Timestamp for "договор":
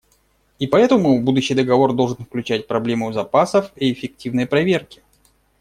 1.53-1.93